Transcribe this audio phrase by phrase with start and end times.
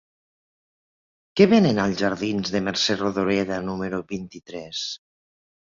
[1.41, 4.87] Què venen als jardins de Mercè Rodoreda número vint-i-tres?